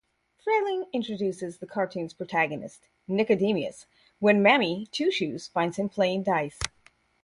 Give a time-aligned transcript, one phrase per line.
[0.43, 3.85] Freleng introduces the cartoon's protagonist, Nicodemus,
[4.17, 6.57] when Mammy Two-Shoes finds him playing dice.